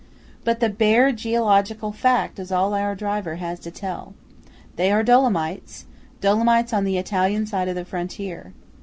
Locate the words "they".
4.75-4.91